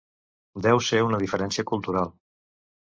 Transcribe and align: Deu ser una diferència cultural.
Deu 0.67 0.81
ser 0.89 1.03
una 1.11 1.21
diferència 1.27 1.67
cultural. 1.75 2.15